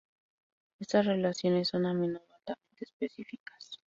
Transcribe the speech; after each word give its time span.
Estas 0.79 1.05
relaciones 1.05 1.67
son 1.67 1.85
a 1.85 1.93
menudo 1.93 2.25
altamente 2.33 2.85
específicas. 2.85 3.79